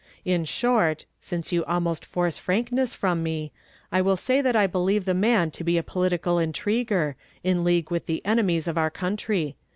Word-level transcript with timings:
In 0.25 0.45
short, 0.45 1.05
since 1.19 1.51
you 1.51 1.63
almost 1.65 2.05
force 2.07 2.39
frankness 2.39 2.95
from 2.95 3.21
me, 3.21 3.51
I 3.91 4.01
will 4.01 4.17
say 4.17 4.41
that 4.41 4.55
1 4.55 4.69
believe 4.71 5.05
the 5.05 5.13
man 5.13 5.51
to 5.51 5.63
be 5.63 5.77
a 5.77 5.83
political 5.83 6.39
intriguer, 6.39 7.15
in 7.43 7.63
league 7.63 7.91
u 7.91 7.97
ith 7.97 8.07
the 8.07 8.25
enemies 8.25 8.67
of 8.67 8.79
our 8.79 8.89
country. 8.89 9.57